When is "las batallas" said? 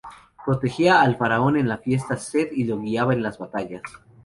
3.21-3.83